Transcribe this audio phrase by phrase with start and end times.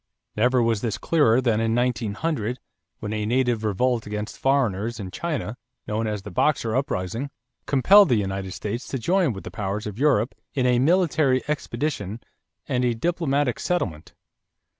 [0.35, 2.57] Never was this clearer than in 1900
[3.01, 7.29] when a native revolt against foreigners in China, known as the Boxer uprising,
[7.67, 12.19] compelled the United States to join with the powers of Europe in a military expedition
[12.67, 14.13] and a diplomatic settlement.